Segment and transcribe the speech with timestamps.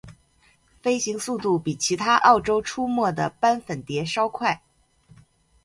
[0.81, 4.63] 飞行速度比其他澳洲出没的斑粉蝶稍快。